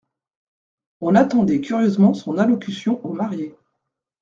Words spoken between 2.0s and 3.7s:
son allocution aux mariés.